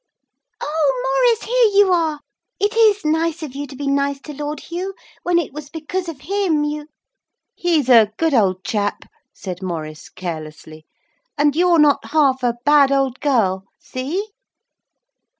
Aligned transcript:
'Oh, 0.59 0.99
Maurice, 1.05 1.43
here 1.43 1.79
you 1.85 1.93
are. 1.93 2.21
It 2.59 2.75
is 2.75 3.05
nice 3.05 3.43
of 3.43 3.53
you 3.53 3.67
to 3.67 3.75
be 3.75 3.85
nice 3.85 4.19
to 4.21 4.33
Lord 4.33 4.61
Hugh, 4.61 4.95
when 5.21 5.37
it 5.37 5.53
was 5.53 5.69
because 5.69 6.09
of 6.09 6.21
him 6.21 6.63
you' 6.63 6.87
'He's 7.53 7.87
a 7.87 8.11
good 8.17 8.33
old 8.33 8.63
chap,' 8.63 9.05
said 9.31 9.61
Maurice, 9.61 10.09
carelessly. 10.09 10.87
'And 11.37 11.55
you're 11.55 11.77
not 11.77 12.05
half 12.13 12.41
a 12.41 12.55
bad 12.65 12.91
old 12.91 13.19
girl. 13.19 13.65
See?' 13.77 14.29